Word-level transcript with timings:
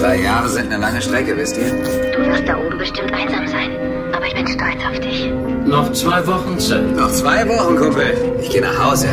Drei 0.00 0.20
Jahre 0.20 0.48
sind 0.48 0.72
eine 0.72 0.80
lange 0.80 1.00
Strecke, 1.00 1.36
wisst 1.36 1.56
ihr? 1.56 1.70
Du 1.70 2.26
wirst 2.26 2.46
da 2.46 2.58
oben 2.58 2.78
bestimmt 2.78 3.12
einsam 3.12 3.46
sein. 3.48 3.70
Aber 4.12 4.26
ich 4.26 4.34
bin 4.34 4.46
stolz 4.46 4.84
auf 4.90 4.98
dich. 5.00 5.32
Noch 5.66 5.92
zwei 5.92 6.26
Wochen 6.26 6.58
Zeit. 6.58 6.96
Noch 6.96 7.10
zwei 7.10 7.48
Wochen, 7.48 7.76
Kumpel. 7.76 8.14
Ich 8.40 8.50
gehe 8.50 8.60
nach 8.60 8.90
Hause. 8.90 9.08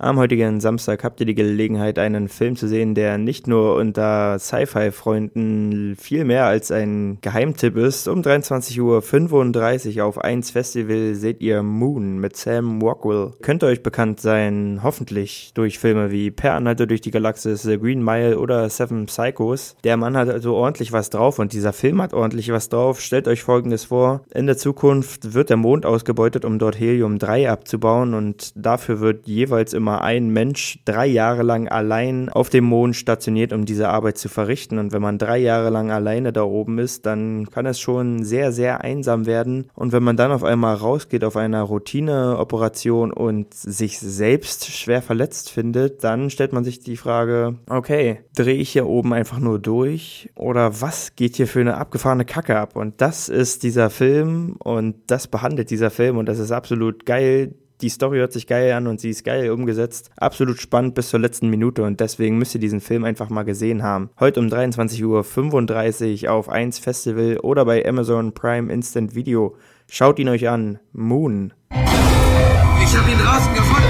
Am 0.00 0.16
heutigen 0.16 0.60
Samstag 0.60 1.02
habt 1.02 1.18
ihr 1.18 1.26
die 1.26 1.34
Gelegenheit, 1.34 1.98
einen 1.98 2.28
Film 2.28 2.54
zu 2.54 2.68
sehen, 2.68 2.94
der 2.94 3.18
nicht 3.18 3.48
nur 3.48 3.74
unter 3.74 4.38
Sci-Fi-Freunden 4.38 5.96
viel 5.96 6.24
mehr 6.24 6.44
als 6.44 6.70
ein 6.70 7.18
Geheimtipp 7.20 7.76
ist. 7.76 8.06
Um 8.06 8.22
23.35 8.22 9.98
Uhr 9.98 10.04
auf 10.04 10.18
1 10.18 10.52
Festival 10.52 11.16
seht 11.16 11.40
ihr 11.40 11.64
Moon 11.64 12.20
mit 12.20 12.36
Sam 12.36 12.80
Rockwell. 12.80 13.32
Könnte 13.42 13.66
euch 13.66 13.82
bekannt 13.82 14.20
sein, 14.20 14.78
hoffentlich, 14.84 15.50
durch 15.54 15.80
Filme 15.80 16.12
wie 16.12 16.30
Per 16.30 16.54
Anhalter 16.54 16.86
durch 16.86 17.00
die 17.00 17.10
Galaxis, 17.10 17.62
The 17.62 17.80
Green 17.80 18.04
Mile 18.04 18.38
oder 18.38 18.70
Seven 18.70 19.06
Psychos. 19.06 19.74
Der 19.82 19.96
Mann 19.96 20.16
hat 20.16 20.28
also 20.28 20.54
ordentlich 20.54 20.92
was 20.92 21.10
drauf 21.10 21.40
und 21.40 21.52
dieser 21.52 21.72
Film 21.72 22.00
hat 22.00 22.14
ordentlich 22.14 22.52
was 22.52 22.68
drauf. 22.68 23.00
Stellt 23.00 23.26
euch 23.26 23.42
folgendes 23.42 23.86
vor. 23.86 24.20
In 24.32 24.46
der 24.46 24.58
Zukunft 24.58 25.34
wird 25.34 25.50
der 25.50 25.56
Mond 25.56 25.86
ausgebeutet, 25.86 26.44
um 26.44 26.60
dort 26.60 26.78
Helium-3 26.78 27.48
abzubauen 27.48 28.14
und 28.14 28.52
dafür 28.54 29.00
wird 29.00 29.26
jeweils 29.26 29.72
immer 29.72 29.87
mal 29.88 30.00
ein 30.00 30.28
Mensch 30.28 30.80
drei 30.84 31.06
Jahre 31.06 31.42
lang 31.42 31.66
allein 31.66 32.28
auf 32.28 32.50
dem 32.50 32.64
Mond 32.64 32.94
stationiert, 32.94 33.54
um 33.54 33.64
diese 33.64 33.88
Arbeit 33.88 34.18
zu 34.18 34.28
verrichten. 34.28 34.78
Und 34.78 34.92
wenn 34.92 35.00
man 35.00 35.16
drei 35.16 35.38
Jahre 35.38 35.70
lang 35.70 35.90
alleine 35.90 36.30
da 36.32 36.42
oben 36.42 36.78
ist, 36.78 37.06
dann 37.06 37.48
kann 37.48 37.64
es 37.64 37.80
schon 37.80 38.22
sehr, 38.22 38.52
sehr 38.52 38.84
einsam 38.84 39.24
werden. 39.24 39.70
Und 39.74 39.92
wenn 39.92 40.02
man 40.02 40.18
dann 40.18 40.30
auf 40.30 40.44
einmal 40.44 40.76
rausgeht 40.76 41.24
auf 41.24 41.36
einer 41.36 41.62
Routineoperation 41.62 43.12
und 43.12 43.54
sich 43.54 43.98
selbst 43.98 44.70
schwer 44.70 45.00
verletzt 45.00 45.50
findet, 45.50 46.04
dann 46.04 46.28
stellt 46.28 46.52
man 46.52 46.64
sich 46.64 46.80
die 46.80 46.98
Frage, 46.98 47.56
okay, 47.70 48.20
drehe 48.36 48.56
ich 48.56 48.70
hier 48.70 48.86
oben 48.86 49.14
einfach 49.14 49.38
nur 49.38 49.58
durch 49.58 50.30
oder 50.34 50.82
was 50.82 51.16
geht 51.16 51.36
hier 51.36 51.46
für 51.46 51.60
eine 51.60 51.78
abgefahrene 51.78 52.26
Kacke 52.26 52.58
ab? 52.58 52.76
Und 52.76 53.00
das 53.00 53.30
ist 53.30 53.62
dieser 53.62 53.88
Film 53.88 54.56
und 54.58 54.96
das 55.06 55.28
behandelt 55.28 55.70
dieser 55.70 55.90
Film 55.90 56.18
und 56.18 56.26
das 56.26 56.38
ist 56.38 56.52
absolut 56.52 57.06
geil 57.06 57.54
die 57.80 57.88
Story 57.88 58.18
hört 58.18 58.32
sich 58.32 58.46
geil 58.46 58.72
an 58.72 58.86
und 58.86 59.00
sie 59.00 59.10
ist 59.10 59.24
geil 59.24 59.50
umgesetzt. 59.50 60.10
Absolut 60.16 60.60
spannend 60.60 60.94
bis 60.94 61.10
zur 61.10 61.20
letzten 61.20 61.48
Minute 61.48 61.82
und 61.82 62.00
deswegen 62.00 62.38
müsst 62.38 62.54
ihr 62.54 62.60
diesen 62.60 62.80
Film 62.80 63.04
einfach 63.04 63.28
mal 63.28 63.44
gesehen 63.44 63.82
haben. 63.82 64.10
Heute 64.18 64.40
um 64.40 64.46
23.35 64.46 66.24
Uhr 66.24 66.32
auf 66.32 66.48
1 66.48 66.78
Festival 66.78 67.38
oder 67.38 67.64
bei 67.64 67.86
Amazon 67.86 68.32
Prime 68.32 68.72
Instant 68.72 69.14
Video. 69.14 69.56
Schaut 69.90 70.18
ihn 70.18 70.28
euch 70.28 70.48
an. 70.48 70.78
Moon. 70.92 71.52
Ich 71.70 72.96
habe 72.96 73.10
ihn 73.10 73.18
draußen 73.18 73.54
gefunden. 73.54 73.88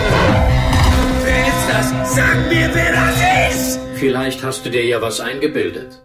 Wer 1.25 1.47
ist 1.47 1.69
das? 1.71 2.15
Sag 2.15 2.49
mir, 2.49 2.71
wer 2.73 2.93
das 2.93 3.55
ist! 3.55 3.81
Vielleicht 3.95 4.45
hast 4.45 4.65
du 4.65 4.71
dir 4.71 4.85
ja 4.85 5.03
was 5.03 5.21
eingebildet. 5.21 6.05